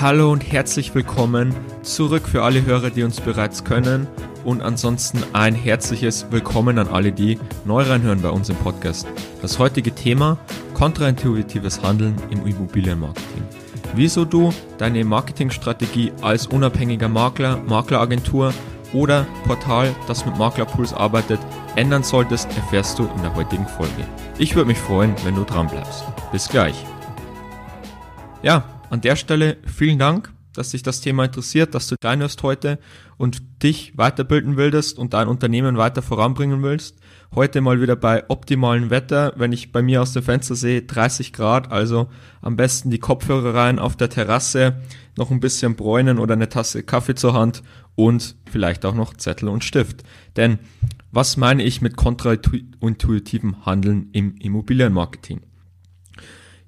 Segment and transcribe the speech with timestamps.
[0.00, 4.06] Hallo und herzlich willkommen zurück für alle Hörer, die uns bereits können
[4.46, 9.06] und ansonsten ein herzliches Willkommen an alle, die neu reinhören bei uns im Podcast.
[9.42, 10.38] Das heutige Thema
[10.72, 13.42] kontraintuitives Handeln im Immobilienmarketing.
[13.94, 18.54] Wieso du deine Marketingstrategie als unabhängiger Makler, Makleragentur
[18.94, 21.40] oder Portal, das mit Maklerpools arbeitet,
[21.76, 24.08] ändern solltest, erfährst du in der heutigen Folge.
[24.38, 26.04] Ich würde mich freuen, wenn du dran bleibst.
[26.32, 26.86] Bis gleich.
[28.42, 32.78] Ja, an der Stelle vielen Dank, dass dich das Thema interessiert, dass du reinhörst heute
[33.16, 36.98] und dich weiterbilden willst und dein Unternehmen weiter voranbringen willst.
[37.32, 41.32] Heute mal wieder bei optimalem Wetter, wenn ich bei mir aus dem Fenster sehe, 30
[41.32, 42.08] Grad, also
[42.42, 44.80] am besten die Kopfhörer rein auf der Terrasse,
[45.16, 47.62] noch ein bisschen bräunen oder eine Tasse Kaffee zur Hand
[47.94, 50.02] und vielleicht auch noch Zettel und Stift.
[50.36, 50.58] Denn
[51.12, 55.42] was meine ich mit kontraintuitivem Handeln im Immobilienmarketing?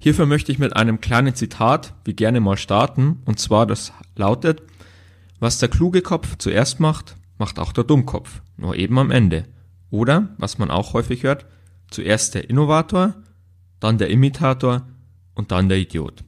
[0.03, 4.61] Hierfür möchte ich mit einem kleinen Zitat wie gerne mal starten, und zwar das lautet,
[5.39, 9.45] was der kluge Kopf zuerst macht, macht auch der Dummkopf, nur eben am Ende.
[9.91, 11.45] Oder, was man auch häufig hört,
[11.89, 13.13] zuerst der Innovator,
[13.79, 14.85] dann der Imitator
[15.35, 16.25] und dann der Idiot.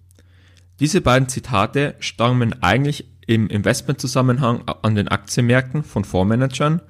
[0.79, 6.81] Diese beiden Zitate stammen eigentlich im Investmentzusammenhang an den Aktienmärkten von Fondsmanagern,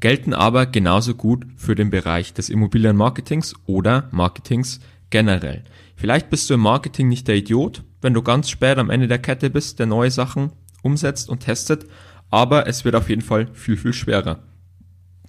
[0.00, 5.62] gelten aber genauso gut für den Bereich des Immobilienmarketings oder Marketings generell.
[5.96, 9.18] Vielleicht bist du im Marketing nicht der Idiot, wenn du ganz spät am Ende der
[9.18, 11.86] Kette bist, der neue Sachen umsetzt und testet,
[12.30, 14.42] aber es wird auf jeden Fall viel, viel schwerer.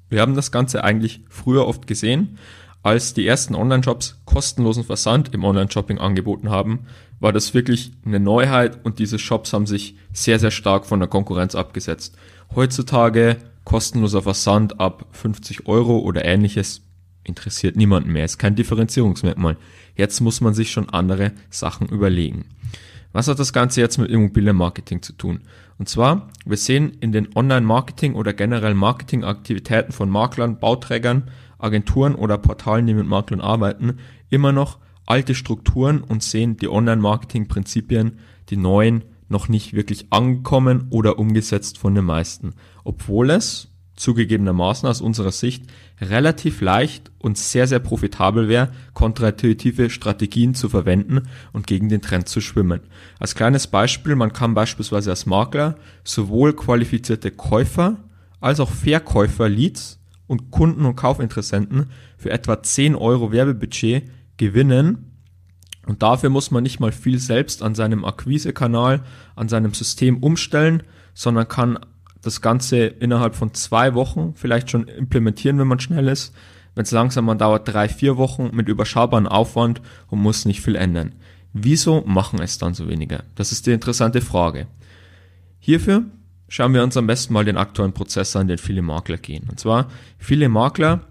[0.10, 2.38] Wir haben das Ganze eigentlich früher oft gesehen,
[2.86, 6.86] als die ersten Online-Shops kostenlosen Versand im Online-Shopping angeboten haben,
[7.20, 11.10] war das wirklich eine Neuheit und diese Shops haben sich sehr, sehr stark von der
[11.10, 12.16] Konkurrenz abgesetzt.
[12.54, 16.84] Heutzutage kostenloser Versand ab 50 Euro oder ähnliches
[17.24, 19.58] interessiert niemanden mehr, ist kein Differenzierungsmerkmal.
[19.96, 22.46] Jetzt muss man sich schon andere Sachen überlegen.
[23.14, 25.42] Was hat das Ganze jetzt mit Immobilienmarketing zu tun?
[25.78, 32.38] Und zwar, wir sehen in den Online-Marketing oder generell Marketingaktivitäten von Maklern, Bauträgern, Agenturen oder
[32.38, 34.00] Portalen, die mit Maklern arbeiten,
[34.30, 41.18] immer noch alte Strukturen und sehen die Online-Marketing-Prinzipien, die neuen, noch nicht wirklich angekommen oder
[41.18, 42.54] umgesetzt von den meisten.
[42.84, 45.66] Obwohl es zugegebenermaßen aus unserer Sicht
[46.02, 51.24] relativ leicht und sehr, sehr profitabel wäre, kontraintuitive Strategien zu verwenden
[51.54, 52.82] und gegen den Trend zu schwimmen.
[53.20, 57.98] Als kleines Beispiel, man kann beispielsweise als Makler sowohl qualifizierte Käufer
[58.42, 64.04] als auch Verkäufer Leads und Kunden und Kaufinteressenten für etwa 10 Euro Werbebudget
[64.38, 65.12] gewinnen.
[65.86, 69.04] Und dafür muss man nicht mal viel selbst an seinem Akquisekanal,
[69.36, 70.84] an seinem System umstellen,
[71.14, 71.80] sondern kann
[72.26, 76.34] das Ganze innerhalb von zwei Wochen vielleicht schon implementieren, wenn man schnell ist.
[76.74, 80.76] Wenn es langsam man dauert drei, vier Wochen mit überschaubarem Aufwand und muss nicht viel
[80.76, 81.14] ändern.
[81.54, 83.24] Wieso machen es dann so weniger?
[83.36, 84.68] Das ist die interessante Frage.
[85.60, 86.04] Hierfür
[86.50, 89.48] schauen wir uns am besten mal den aktuellen Prozess an, den viele Makler gehen.
[89.50, 89.88] Und zwar,
[90.18, 91.02] viele Makler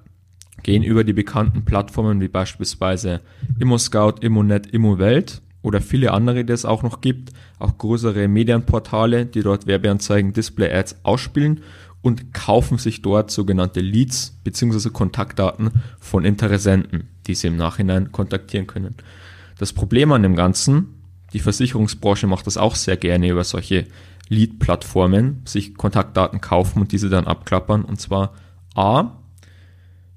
[0.62, 3.20] gehen über die bekannten Plattformen wie beispielsweise
[3.58, 9.42] ImmoScout, ImmoNet, ImmoWelt oder viele andere, die es auch noch gibt, auch größere Medienportale, die
[9.42, 11.62] dort Werbeanzeigen, Display-Ads ausspielen
[12.02, 14.90] und kaufen sich dort sogenannte Leads bzw.
[14.90, 18.94] Kontaktdaten von Interessenten, die sie im Nachhinein kontaktieren können.
[19.58, 21.00] Das Problem an dem Ganzen,
[21.32, 23.86] die Versicherungsbranche macht das auch sehr gerne über solche
[24.28, 27.86] Lead-Plattformen, sich Kontaktdaten kaufen und diese dann abklappern.
[27.86, 28.34] Und zwar
[28.74, 29.12] A,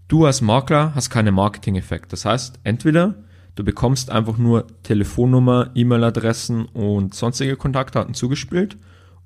[0.09, 2.11] du als Makler hast keinen Marketing-Effekt.
[2.11, 3.15] Das heißt, entweder
[3.57, 8.77] Du bekommst einfach nur Telefonnummer, E-Mail-Adressen und sonstige Kontaktdaten zugespielt.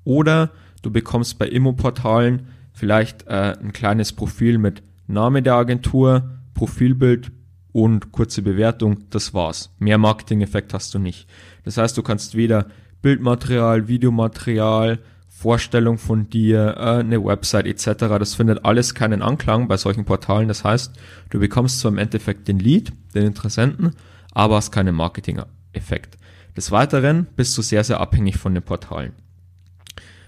[0.04, 7.30] Oder du bekommst bei Immo-Portalen vielleicht äh, ein kleines Profil mit Name der Agentur, Profilbild
[7.72, 9.04] und kurze Bewertung.
[9.10, 9.70] Das war's.
[9.78, 11.28] Mehr Marketing-Effekt hast du nicht.
[11.66, 12.68] Das heißt, du kannst weder
[13.02, 18.06] Bildmaterial, Videomaterial, Vorstellung von dir, äh, eine Website etc.
[18.18, 20.48] Das findet alles keinen Anklang bei solchen Portalen.
[20.48, 20.94] Das heißt,
[21.28, 23.94] du bekommst zwar im Endeffekt den Lead, den Interessenten,
[24.32, 26.18] aber hast keinen Marketing-Effekt.
[26.56, 29.12] Des Weiteren bist du sehr, sehr abhängig von den Portalen.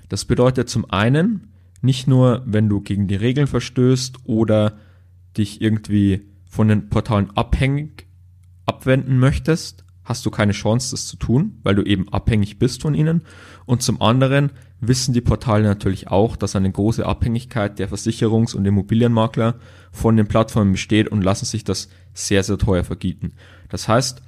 [0.09, 1.53] Das bedeutet zum einen,
[1.83, 4.79] nicht nur, wenn du gegen die Regeln verstößt oder
[5.37, 8.07] dich irgendwie von den Portalen abhängig
[8.67, 12.95] abwenden möchtest, hast du keine Chance, das zu tun, weil du eben abhängig bist von
[12.95, 13.23] ihnen.
[13.67, 18.67] Und zum anderen wissen die Portale natürlich auch, dass eine große Abhängigkeit der Versicherungs- und
[18.67, 19.57] Immobilienmakler
[19.91, 23.33] von den Plattformen besteht und lassen sich das sehr, sehr teuer vergüten.
[23.75, 24.23] Das heißt,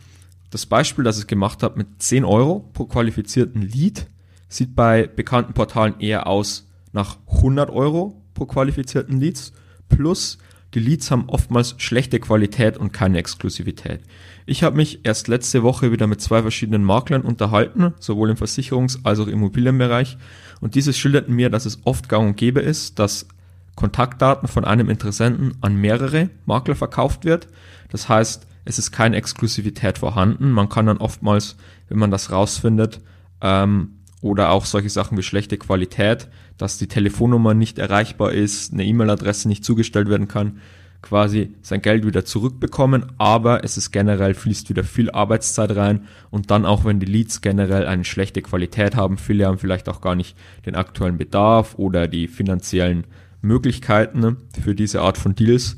[0.51, 4.09] das Beispiel, das ich gemacht habe mit 10 Euro pro qualifizierten Lead,
[4.49, 9.53] sieht bei bekannten Portalen eher aus nach 100 Euro pro qualifizierten Leads
[9.89, 10.39] plus
[10.75, 14.01] die Leads haben oftmals schlechte Qualität und keine Exklusivität.
[14.47, 18.99] Ich habe mich erst letzte Woche wieder mit zwei verschiedenen Maklern unterhalten, sowohl im Versicherungs-
[19.05, 20.19] als auch im Immobilienbereich.
[20.61, 23.29] Und dieses schilderten mir, dass es oft gang und gäbe ist, dass
[23.77, 27.47] Kontaktdaten von einem Interessenten an mehrere Makler verkauft wird.
[27.91, 30.51] Das heißt, es ist keine Exklusivität vorhanden.
[30.51, 31.57] Man kann dann oftmals,
[31.89, 33.01] wenn man das rausfindet,
[33.41, 36.29] ähm, oder auch solche Sachen wie schlechte Qualität,
[36.59, 40.61] dass die Telefonnummer nicht erreichbar ist, eine E-Mail-Adresse nicht zugestellt werden kann,
[41.03, 46.07] quasi sein Geld wieder zurückbekommen, aber es ist generell fließt wieder viel Arbeitszeit rein.
[46.31, 50.01] Und dann auch wenn die Leads generell eine schlechte Qualität haben, viele haben vielleicht auch
[50.01, 53.05] gar nicht den aktuellen Bedarf oder die finanziellen
[53.43, 55.77] Möglichkeiten für diese Art von Deals,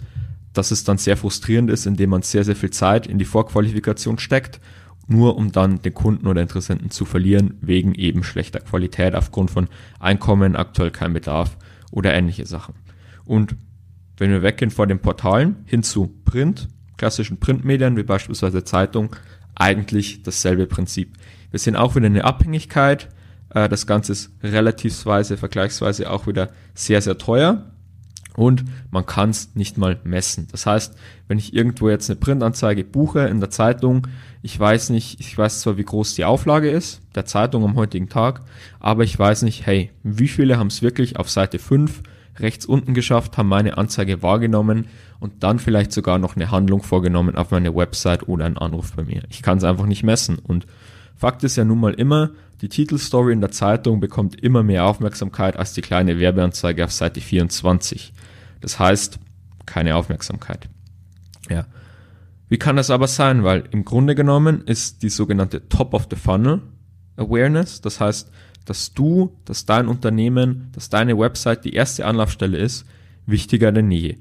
[0.59, 4.19] dass es dann sehr frustrierend ist, indem man sehr, sehr viel Zeit in die Vorqualifikation
[4.19, 4.61] steckt
[5.09, 9.69] nur um dann den Kunden oder Interessenten zu verlieren, wegen eben schlechter Qualität aufgrund von
[9.99, 11.57] Einkommen, aktuell kein Bedarf
[11.91, 12.75] oder ähnliche Sachen.
[13.25, 13.57] Und
[14.19, 16.69] wenn wir weggehen vor den Portalen hin zu Print,
[16.99, 19.17] klassischen Printmedien wie beispielsweise Zeitung,
[19.55, 21.15] eigentlich dasselbe Prinzip.
[21.51, 23.09] Wir sehen auch wieder eine Abhängigkeit.
[23.51, 27.73] Äh, das Ganze ist relativsweise, vergleichsweise auch wieder sehr, sehr teuer
[28.39, 30.47] und man kann es nicht mal messen.
[30.53, 30.97] Das heißt,
[31.27, 34.07] wenn ich irgendwo jetzt eine Printanzeige buche in der Zeitung,
[34.43, 38.09] ich weiß nicht, ich weiß zwar, wie groß die Auflage ist, der Zeitung am heutigen
[38.09, 38.43] Tag,
[38.79, 42.03] aber ich weiß nicht, hey, wie viele haben es wirklich auf Seite 5
[42.39, 44.87] rechts unten geschafft, haben meine Anzeige wahrgenommen
[45.19, 49.03] und dann vielleicht sogar noch eine Handlung vorgenommen auf meine Website oder einen Anruf bei
[49.03, 49.23] mir.
[49.31, 50.65] Ich kann es einfach nicht messen und
[51.19, 52.31] Fakt ist ja nun mal immer,
[52.61, 57.21] die Titelstory in der Zeitung bekommt immer mehr Aufmerksamkeit als die kleine Werbeanzeige auf Seite
[57.21, 58.13] 24.
[58.61, 59.19] Das heißt,
[59.67, 60.69] keine Aufmerksamkeit.
[61.51, 61.67] Ja.
[62.49, 63.43] Wie kann das aber sein?
[63.43, 66.63] Weil im Grunde genommen ist die sogenannte Top of the Funnel
[67.17, 68.31] Awareness, das heißt,
[68.65, 72.87] dass du, dass dein Unternehmen, dass deine Website die erste Anlaufstelle ist,
[73.27, 74.19] wichtiger denn je.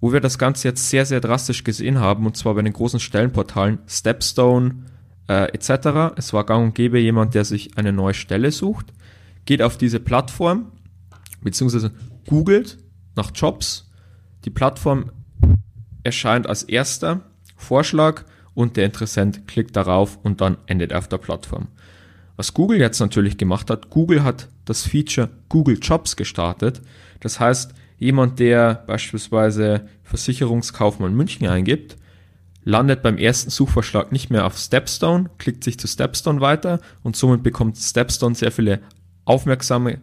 [0.00, 2.98] Wo wir das Ganze jetzt sehr, sehr drastisch gesehen haben, und zwar bei den großen
[2.98, 4.86] Stellenportalen Stepstone
[5.30, 6.16] äh, etc.
[6.16, 8.92] Es war gang und gäbe jemand, der sich eine neue Stelle sucht,
[9.44, 10.72] geht auf diese Plattform,
[11.40, 11.92] beziehungsweise
[12.26, 12.78] googelt
[13.14, 13.92] nach Jobs.
[14.44, 15.12] Die Plattform
[16.02, 17.20] erscheint als erster
[17.56, 18.24] Vorschlag
[18.54, 21.68] und der Interessent klickt darauf und dann endet er auf der Plattform.
[22.34, 26.82] Was Google jetzt natürlich gemacht hat, Google hat das Feature Google Jobs gestartet.
[27.20, 31.98] Das heißt, jemand, der beispielsweise Versicherungskaufmann München eingibt,
[32.70, 37.42] landet beim ersten Suchvorschlag nicht mehr auf Stepstone, klickt sich zu Stepstone weiter und somit
[37.42, 38.80] bekommt Stepstone sehr viele
[39.24, 40.00] aufmerksame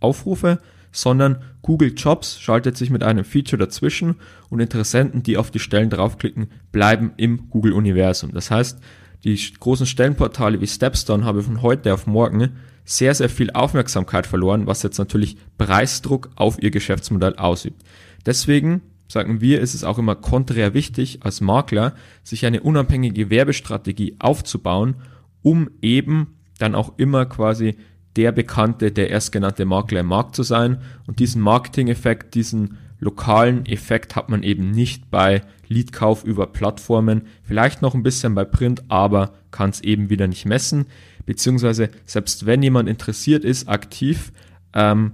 [0.00, 0.60] Aufrufe,
[0.92, 4.16] sondern Google Jobs schaltet sich mit einem Feature dazwischen
[4.50, 8.32] und Interessenten, die auf die Stellen draufklicken, bleiben im Google-Universum.
[8.32, 8.78] Das heißt,
[9.24, 12.52] die großen Stellenportale wie Stepstone haben von heute auf morgen
[12.84, 17.82] sehr, sehr viel Aufmerksamkeit verloren, was jetzt natürlich Preisdruck auf ihr Geschäftsmodell ausübt.
[18.26, 18.82] Deswegen
[19.14, 21.94] sagen wir, ist es auch immer konträr wichtig, als Makler
[22.24, 24.96] sich eine unabhängige Werbestrategie aufzubauen,
[25.40, 27.76] um eben dann auch immer quasi
[28.16, 30.78] der bekannte, der erstgenannte Makler im Markt zu sein.
[31.06, 37.82] Und diesen Marketing-Effekt, diesen lokalen Effekt hat man eben nicht bei Leadkauf über Plattformen, vielleicht
[37.82, 40.86] noch ein bisschen bei Print, aber kann es eben wieder nicht messen.
[41.24, 44.32] Beziehungsweise selbst wenn jemand interessiert ist, aktiv,
[44.72, 45.12] ähm,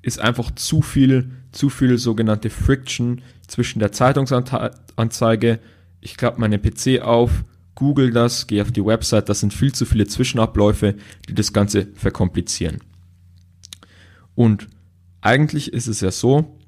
[0.00, 5.60] ist einfach zu viel, zu viel sogenannte Friction zwischen der Zeitungsanzeige,
[6.00, 9.84] ich klappe meinen PC auf, google das, gehe auf die Website, das sind viel zu
[9.86, 10.96] viele Zwischenabläufe,
[11.28, 12.78] die das Ganze verkomplizieren.
[14.34, 14.68] Und
[15.20, 16.58] eigentlich ist es ja so,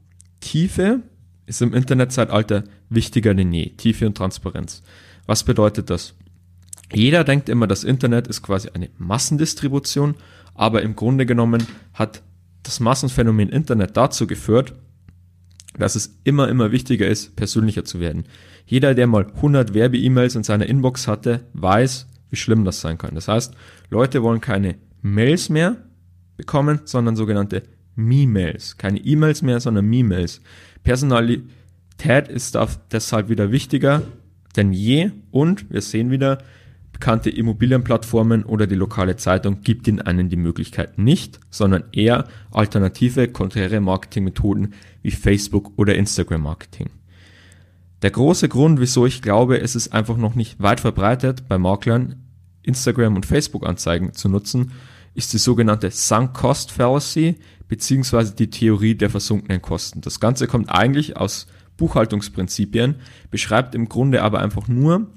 [0.41, 1.03] Tiefe
[1.47, 3.71] ist im Internetzeitalter wichtiger denn je.
[3.71, 4.83] Tiefe und Transparenz.
[5.27, 6.15] Was bedeutet das?
[6.93, 10.15] Jeder denkt immer, das Internet ist quasi eine Massendistribution,
[10.55, 12.23] aber im Grunde genommen hat
[12.63, 14.75] das Massenphänomen Internet dazu geführt,
[15.79, 18.25] dass es immer, immer wichtiger ist, persönlicher zu werden.
[18.67, 23.15] Jeder, der mal 100 Werbe-E-Mails in seiner Inbox hatte, weiß, wie schlimm das sein kann.
[23.15, 23.55] Das heißt,
[23.91, 25.77] Leute wollen keine Mails mehr
[26.37, 27.63] bekommen, sondern sogenannte
[27.95, 28.77] Me-Mails.
[28.77, 30.41] Keine E-Mails mehr, sondern Me-Mails.
[30.83, 32.59] Personalität ist
[32.91, 34.03] deshalb wieder wichtiger
[34.57, 36.39] denn je und wir sehen wieder,
[36.97, 43.29] bekannte Immobilienplattformen oder die lokale Zeitung gibt ihnen einen die Möglichkeit nicht, sondern eher alternative,
[43.29, 44.73] konträre Marketingmethoden
[45.03, 46.89] wie Facebook oder Instagram Marketing.
[48.01, 52.17] Der große Grund, wieso ich glaube, es ist einfach noch nicht weit verbreitet bei Maklern,
[52.63, 54.73] Instagram und Facebook Anzeigen zu nutzen,
[55.13, 57.37] ist die sogenannte Sunk Cost Fallacy
[57.69, 60.01] beziehungsweise die Theorie der versunkenen Kosten.
[60.01, 62.95] Das Ganze kommt eigentlich aus Buchhaltungsprinzipien,
[63.31, 65.09] beschreibt im Grunde aber einfach nur,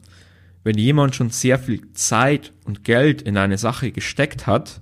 [0.64, 4.82] wenn jemand schon sehr viel Zeit und Geld in eine Sache gesteckt hat,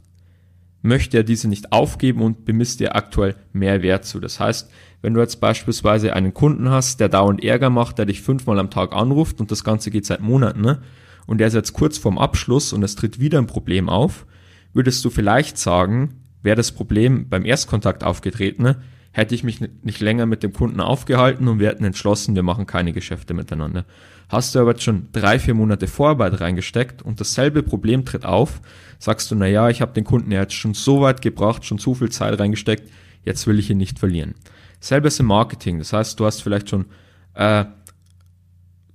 [0.81, 4.19] möchte er diese nicht aufgeben und bemisst dir aktuell mehr Wert zu.
[4.19, 4.69] Das heißt,
[5.01, 8.69] wenn du jetzt beispielsweise einen Kunden hast, der dauernd Ärger macht, der dich fünfmal am
[8.69, 10.81] Tag anruft und das Ganze geht seit Monaten, ne?
[11.25, 14.25] und der ist jetzt kurz vorm Abschluss und es tritt wieder ein Problem auf,
[14.73, 18.75] würdest du vielleicht sagen, wäre das Problem beim Erstkontakt aufgetreten,
[19.11, 22.65] hätte ich mich nicht länger mit dem Kunden aufgehalten und wir hätten entschlossen, wir machen
[22.65, 23.85] keine Geschäfte miteinander.
[24.29, 28.61] Hast du aber jetzt schon drei, vier Monate Vorarbeit reingesteckt und dasselbe Problem tritt auf,
[28.99, 31.77] sagst du, na ja, ich habe den Kunden ja jetzt schon so weit gebracht, schon
[31.77, 32.91] so viel Zeit reingesteckt,
[33.23, 34.35] jetzt will ich ihn nicht verlieren.
[34.79, 36.85] Selbes im Marketing, das heißt, du hast vielleicht schon
[37.35, 37.65] äh,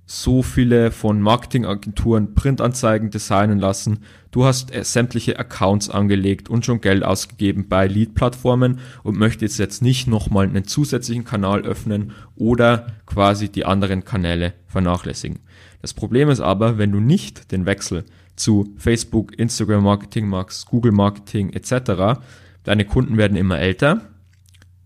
[0.05, 3.99] so viele von Marketingagenturen Printanzeigen designen lassen.
[4.31, 9.81] Du hast äh, sämtliche Accounts angelegt und schon Geld ausgegeben bei Lead-Plattformen und möchtest jetzt
[9.81, 15.39] nicht nochmal einen zusätzlichen Kanal öffnen oder quasi die anderen Kanäle vernachlässigen.
[15.81, 18.03] Das Problem ist aber, wenn du nicht den Wechsel
[18.35, 22.19] zu Facebook, Instagram Marketing machst, Google Marketing etc.,
[22.63, 24.12] deine Kunden werden immer älter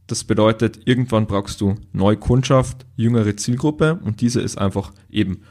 [0.07, 5.41] das bedeutet, irgendwann brauchst du neue Kundschaft, jüngere Zielgruppe und diese ist einfach eben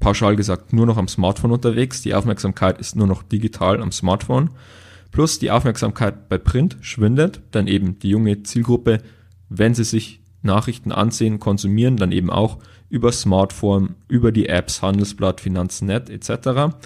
[0.00, 2.02] pauschal gesagt nur noch am Smartphone unterwegs.
[2.02, 4.50] Die Aufmerksamkeit ist nur noch digital am Smartphone.
[5.10, 9.02] Plus die Aufmerksamkeit bei Print schwindet, dann eben die junge Zielgruppe,
[9.48, 12.58] wenn sie sich Nachrichten ansehen, konsumieren, dann eben auch
[12.88, 16.76] über Smartphone, über die Apps, Handelsblatt, Finanznet etc.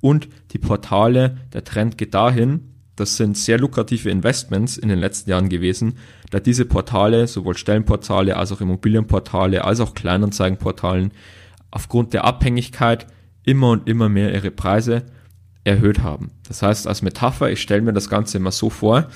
[0.00, 2.69] Und die Portale, der Trend geht dahin,
[3.00, 5.94] das sind sehr lukrative Investments in den letzten Jahren gewesen,
[6.30, 11.10] da diese Portale, sowohl Stellenportale als auch Immobilienportale, als auch Kleinanzeigenportalen,
[11.70, 13.06] aufgrund der Abhängigkeit
[13.42, 15.04] immer und immer mehr ihre Preise
[15.64, 16.30] erhöht haben.
[16.46, 19.08] Das heißt, als Metapher, ich stelle mir das Ganze immer so vor,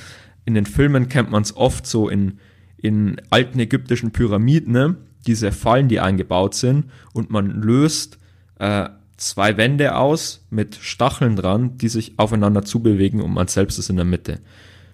[0.44, 2.38] in den Filmen kennt man es oft so in,
[2.76, 4.96] in alten ägyptischen Pyramiden, ne?
[5.26, 8.18] diese Fallen, die eingebaut sind und man löst
[8.58, 8.88] äh,
[9.24, 13.96] zwei Wände aus mit Stacheln dran, die sich aufeinander zubewegen und man selbst ist in
[13.96, 14.40] der Mitte.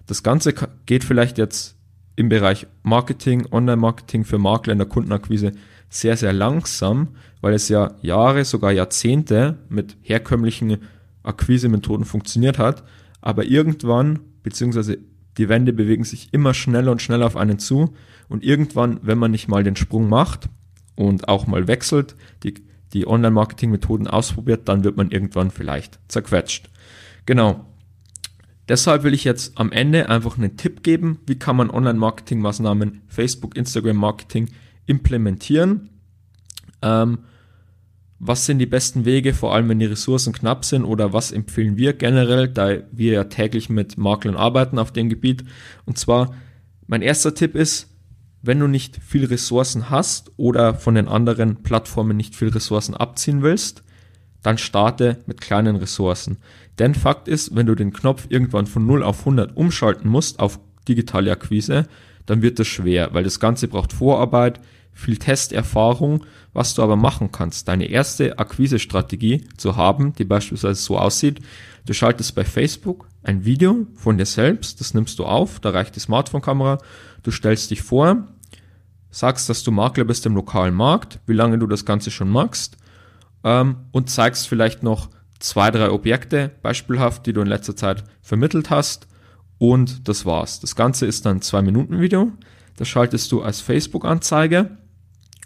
[0.07, 0.53] Das Ganze
[0.85, 1.75] geht vielleicht jetzt
[2.15, 5.51] im Bereich Marketing, Online-Marketing für Makler in der Kundenakquise
[5.89, 7.09] sehr, sehr langsam,
[7.41, 10.77] weil es ja Jahre, sogar Jahrzehnte mit herkömmlichen
[11.23, 12.83] Akquise-Methoden funktioniert hat.
[13.19, 14.97] Aber irgendwann, beziehungsweise
[15.37, 17.93] die Wände bewegen sich immer schneller und schneller auf einen zu.
[18.29, 20.49] Und irgendwann, wenn man nicht mal den Sprung macht
[20.95, 22.53] und auch mal wechselt, die
[22.93, 26.69] die Online-Marketing-Methoden ausprobiert, dann wird man irgendwann vielleicht zerquetscht.
[27.25, 27.65] Genau.
[28.67, 33.57] Deshalb will ich jetzt am Ende einfach einen Tipp geben, wie kann man Online-Marketing-Maßnahmen, Facebook,
[33.57, 34.49] Instagram-Marketing
[34.85, 35.89] implementieren.
[36.81, 37.19] Ähm,
[38.23, 41.75] was sind die besten Wege, vor allem wenn die Ressourcen knapp sind oder was empfehlen
[41.75, 45.43] wir generell, da wir ja täglich mit Maklern arbeiten auf dem Gebiet.
[45.85, 46.35] Und zwar,
[46.85, 47.90] mein erster Tipp ist,
[48.41, 53.41] wenn du nicht viel Ressourcen hast oder von den anderen Plattformen nicht viel Ressourcen abziehen
[53.41, 53.83] willst,
[54.41, 56.37] dann starte mit kleinen Ressourcen.
[56.79, 60.59] Denn Fakt ist, wenn du den Knopf irgendwann von 0 auf 100 umschalten musst auf
[60.87, 61.87] digitale Akquise,
[62.25, 64.59] dann wird das schwer, weil das Ganze braucht Vorarbeit,
[64.93, 67.67] viel Testerfahrung, was du aber machen kannst.
[67.67, 71.39] Deine erste Akquise-Strategie zu haben, die beispielsweise so aussieht,
[71.85, 75.95] du schaltest bei Facebook ein Video von dir selbst, das nimmst du auf, da reicht
[75.95, 76.79] die Smartphone-Kamera
[77.23, 78.27] Du stellst dich vor,
[79.11, 82.77] sagst, dass du Makler bist im lokalen Markt, wie lange du das Ganze schon magst
[83.43, 85.09] ähm, und zeigst vielleicht noch
[85.39, 89.07] zwei, drei Objekte beispielhaft, die du in letzter Zeit vermittelt hast
[89.57, 90.59] und das war's.
[90.59, 92.31] Das Ganze ist dann zwei Minuten Video.
[92.77, 94.77] Das schaltest du als Facebook-Anzeige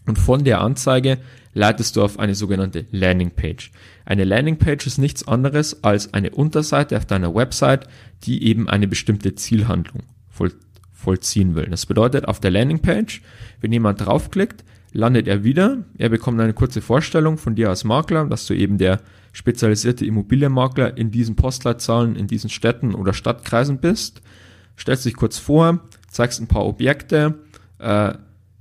[0.06, 1.18] und von der Anzeige
[1.54, 3.72] leitest du auf eine sogenannte Landingpage.
[4.06, 7.88] Eine Landingpage ist nichts anderes als eine Unterseite auf deiner Website,
[8.24, 10.52] die eben eine bestimmte Zielhandlung voll,
[10.92, 11.68] vollziehen will.
[11.68, 13.22] Das bedeutet, auf der Landingpage,
[13.62, 15.84] wenn jemand draufklickt, landet er wieder.
[15.98, 19.02] Er bekommt eine kurze Vorstellung von dir als Makler, dass du eben der
[19.34, 24.22] spezialisierte Immobilienmakler in diesen Postleitzahlen, in diesen Städten oder Stadtkreisen bist.
[24.78, 27.40] Stellst dich kurz vor, zeigst ein paar Objekte,
[27.80, 28.14] äh,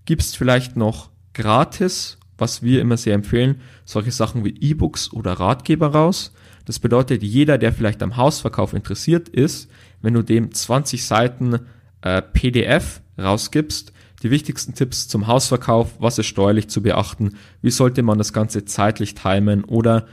[0.04, 5.88] gibst vielleicht noch gratis, was wir immer sehr empfehlen, solche Sachen wie E-Books oder Ratgeber
[5.88, 6.32] raus.
[6.64, 11.60] Das bedeutet, jeder, der vielleicht am Hausverkauf interessiert ist, wenn du dem 20 Seiten
[12.00, 13.92] äh, PDF rausgibst.
[14.22, 18.64] Die wichtigsten Tipps zum Hausverkauf, was ist steuerlich zu beachten, wie sollte man das Ganze
[18.64, 20.06] zeitlich timen oder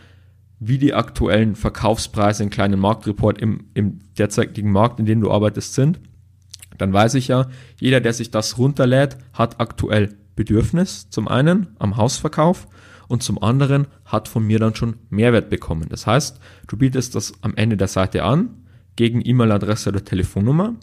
[0.60, 5.74] wie die aktuellen Verkaufspreise in kleinen Marktreport im, im derzeitigen Markt, in dem du arbeitest,
[5.74, 6.00] sind.
[6.78, 7.50] Dann weiß ich ja,
[7.80, 12.68] jeder, der sich das runterlädt, hat aktuell Bedürfnis zum einen am Hausverkauf
[13.08, 15.88] und zum anderen hat von mir dann schon Mehrwert bekommen.
[15.90, 18.50] Das heißt, du bietest das am Ende der Seite an,
[18.96, 20.76] gegen E-Mail-Adresse oder Telefonnummer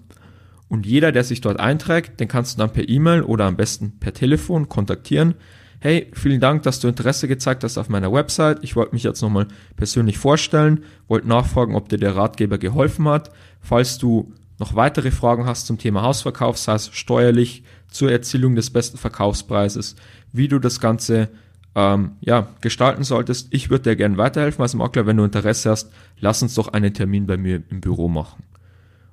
[0.68, 3.98] und jeder, der sich dort einträgt, den kannst du dann per E-Mail oder am besten
[3.98, 5.34] per Telefon kontaktieren,
[5.80, 8.58] hey, vielen Dank, dass du Interesse gezeigt hast auf meiner Website.
[8.62, 13.30] Ich wollte mich jetzt nochmal persönlich vorstellen, wollte nachfragen, ob dir der Ratgeber geholfen hat.
[13.60, 18.70] Falls du noch weitere Fragen hast zum Thema Hausverkauf, sei es steuerlich, zur Erzielung des
[18.70, 19.96] besten Verkaufspreises,
[20.32, 21.28] wie du das Ganze
[21.74, 23.48] ähm, ja, gestalten solltest.
[23.50, 25.06] Ich würde dir gerne weiterhelfen als Makler.
[25.06, 25.90] Wenn du Interesse hast,
[26.20, 28.42] lass uns doch einen Termin bei mir im Büro machen.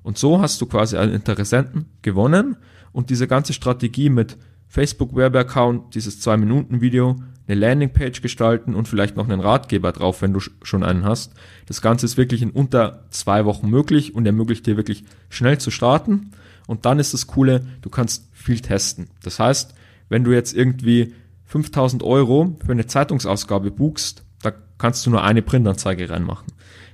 [0.04, 2.58] Und so hast du quasi einen Interessenten gewonnen
[2.92, 7.16] und diese ganze Strategie mit Facebook Werbeaccount, dieses 2-Minuten-Video,
[7.48, 11.34] eine Landingpage gestalten und vielleicht noch einen Ratgeber drauf, wenn du schon einen hast.
[11.68, 15.72] Das Ganze ist wirklich in unter zwei Wochen möglich und ermöglicht dir wirklich schnell zu
[15.72, 16.32] starten.
[16.68, 19.10] Und dann ist das Coole, du kannst viel testen.
[19.24, 19.74] Das heißt,
[20.10, 21.14] wenn du jetzt irgendwie
[21.46, 26.48] 5000 Euro für eine Zeitungsausgabe buchst, da kannst du nur eine Printanzeige reinmachen.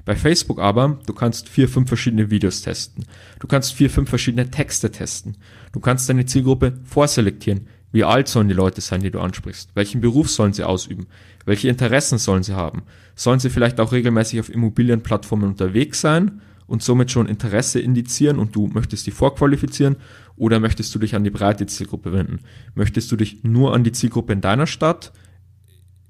[0.06, 3.06] Bei Facebook aber, du kannst vier, fünf verschiedene Videos testen.
[3.40, 5.38] Du kannst vier, fünf verschiedene Texte testen.
[5.72, 7.68] Du kannst deine Zielgruppe vorselektieren.
[7.92, 9.72] Wie alt sollen die Leute sein, die du ansprichst?
[9.76, 11.08] Welchen Beruf sollen sie ausüben?
[11.46, 12.84] Welche Interessen sollen sie haben?
[13.16, 18.56] Sollen sie vielleicht auch regelmäßig auf Immobilienplattformen unterwegs sein und somit schon Interesse indizieren und
[18.56, 19.98] du möchtest die vorqualifizieren?
[20.38, 22.40] Oder möchtest du dich an die breite Zielgruppe wenden?
[22.76, 25.12] Möchtest du dich nur an die Zielgruppe in deiner Stadt,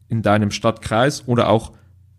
[0.08, 1.72] in deinem Stadtkreis oder auch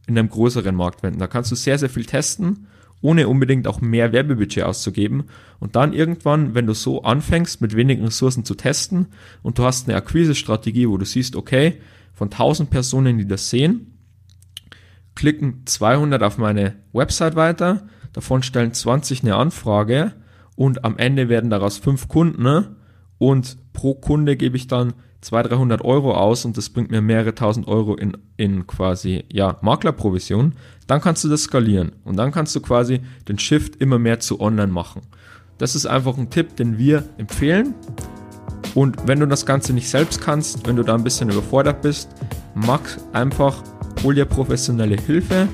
[0.08, 1.20] in einem größeren Markt wenden.
[1.20, 2.66] Da kannst du sehr, sehr viel testen,
[3.00, 5.24] ohne unbedingt auch mehr Werbebudget auszugeben.
[5.60, 9.06] Und dann irgendwann, wenn du so anfängst, mit wenigen Ressourcen zu testen
[9.42, 11.80] und du hast eine Akquise-Strategie, wo du siehst, okay,
[12.12, 13.98] von 1000 Personen, die das sehen,
[15.14, 20.12] klicken 200 auf meine Website weiter, davon stellen 20 eine Anfrage
[20.56, 22.76] und am Ende werden daraus fünf Kunden ne?
[23.18, 27.34] und pro Kunde gebe ich dann 200, 300 Euro aus und das bringt mir mehrere
[27.34, 30.54] tausend Euro in, in quasi, ja, Maklerprovision,
[30.86, 34.40] dann kannst du das skalieren und dann kannst du quasi den Shift immer mehr zu
[34.40, 35.02] online machen.
[35.58, 37.74] Das ist einfach ein Tipp, den wir empfehlen.
[38.74, 42.08] Und wenn du das Ganze nicht selbst kannst, wenn du da ein bisschen überfordert bist,
[42.54, 42.80] mach
[43.12, 43.62] einfach,
[44.02, 45.48] hol dir professionelle Hilfe.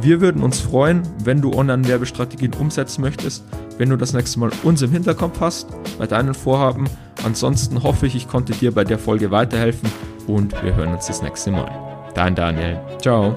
[0.00, 3.44] Wir würden uns freuen, wenn du Online-Werbestrategien umsetzen möchtest,
[3.78, 6.88] wenn du das nächste Mal uns im Hinterkopf hast bei deinen Vorhaben
[7.24, 9.90] Ansonsten hoffe ich, ich konnte dir bei der Folge weiterhelfen
[10.26, 11.70] und wir hören uns das nächste Mal.
[12.14, 12.80] Dein Daniel.
[13.00, 13.36] Ciao.